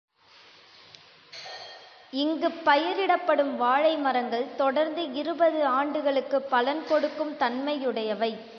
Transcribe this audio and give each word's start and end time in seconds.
இங்குப் 2.13 2.61
பயிரிடப்படும் 2.65 3.55
வாழை 3.55 3.97
மரங்கள் 3.97 4.55
தொடர்ந்து 4.55 5.13
இருபது 5.13 5.65
ஆண்டுகளுக்குப் 5.65 6.49
பலன் 6.49 6.83
கொடுக்கும் 6.87 7.37
தன்மையுடையவை. 7.39 8.31